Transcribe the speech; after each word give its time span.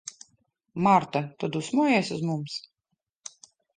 Marta, 0.87 1.21
tu 1.43 1.49
dusmojies 1.57 2.11
uz 2.17 2.25
mums? 2.31 2.57